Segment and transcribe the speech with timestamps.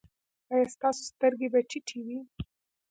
[0.53, 2.19] ایا ستاسو سترګې به ټیټې وي؟